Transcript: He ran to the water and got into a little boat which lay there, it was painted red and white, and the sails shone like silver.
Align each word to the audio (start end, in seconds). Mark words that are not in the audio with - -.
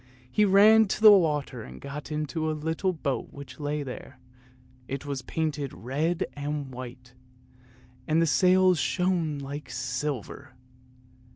He 0.31 0.45
ran 0.45 0.87
to 0.87 0.99
the 1.03 1.11
water 1.11 1.61
and 1.61 1.79
got 1.79 2.11
into 2.11 2.49
a 2.49 2.57
little 2.57 2.91
boat 2.91 3.27
which 3.31 3.59
lay 3.59 3.83
there, 3.83 4.17
it 4.87 5.05
was 5.05 5.21
painted 5.21 5.71
red 5.73 6.25
and 6.33 6.73
white, 6.73 7.13
and 8.07 8.19
the 8.19 8.25
sails 8.25 8.79
shone 8.79 9.37
like 9.37 9.69
silver. 9.69 10.55